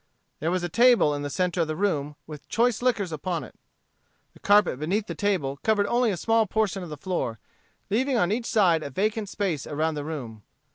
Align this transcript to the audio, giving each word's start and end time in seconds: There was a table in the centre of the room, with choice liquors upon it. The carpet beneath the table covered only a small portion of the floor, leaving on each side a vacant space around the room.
There 0.39 0.49
was 0.49 0.63
a 0.63 0.67
table 0.67 1.13
in 1.13 1.21
the 1.21 1.29
centre 1.29 1.61
of 1.61 1.67
the 1.67 1.75
room, 1.75 2.15
with 2.25 2.49
choice 2.49 2.81
liquors 2.81 3.11
upon 3.11 3.43
it. 3.43 3.53
The 4.33 4.39
carpet 4.39 4.79
beneath 4.79 5.05
the 5.05 5.13
table 5.13 5.57
covered 5.61 5.85
only 5.85 6.09
a 6.09 6.17
small 6.17 6.47
portion 6.47 6.81
of 6.81 6.89
the 6.89 6.97
floor, 6.97 7.37
leaving 7.91 8.17
on 8.17 8.31
each 8.31 8.47
side 8.47 8.81
a 8.81 8.89
vacant 8.89 9.29
space 9.29 9.67
around 9.67 9.93
the 9.93 10.03
room. 10.03 10.41